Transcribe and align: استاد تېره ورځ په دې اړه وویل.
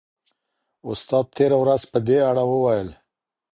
استاد 0.89 1.25
تېره 1.37 1.57
ورځ 1.63 1.81
په 1.91 1.97
دې 2.07 2.17
اړه 2.29 2.43
وویل. 2.47 2.89